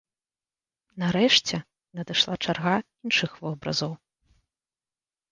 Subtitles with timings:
[1.01, 1.57] Нарэшце
[1.99, 2.73] надышла чарга
[3.09, 3.93] іншых вобразаў.